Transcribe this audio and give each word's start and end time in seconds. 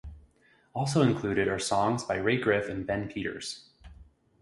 Also 0.73 1.03
included 1.03 1.47
are 1.47 1.59
songs 1.59 2.03
by 2.03 2.15
Ray 2.15 2.37
Griff 2.41 2.67
and 2.67 2.87
Ben 2.87 3.07
Peters. 3.07 3.65